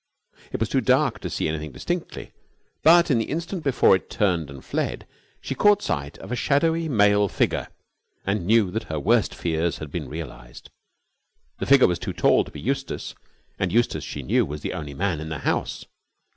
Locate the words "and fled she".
4.49-5.53